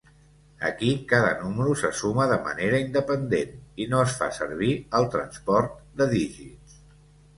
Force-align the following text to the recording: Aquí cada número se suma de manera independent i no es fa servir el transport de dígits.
Aquí 0.69 0.87
cada 1.11 1.33
número 1.41 1.75
se 1.81 1.91
suma 1.99 2.25
de 2.31 2.39
manera 2.47 2.79
independent 2.85 3.53
i 3.85 3.89
no 3.95 4.01
es 4.07 4.19
fa 4.23 4.31
servir 4.41 4.71
el 5.01 5.07
transport 5.17 5.77
de 6.01 6.09
dígits. 6.15 6.83